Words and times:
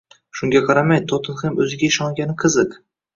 Shunga 0.37 0.61
qaramay, 0.69 1.01
"Tottenxem" 1.11 1.59
o'ziga 1.65 1.85
ishongani 1.89 2.37
qiziq 2.45 2.75